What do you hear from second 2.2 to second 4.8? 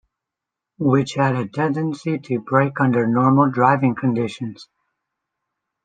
break under normal driving conditions.